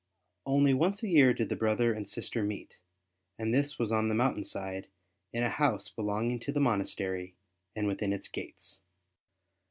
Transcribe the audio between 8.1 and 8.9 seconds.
its gates.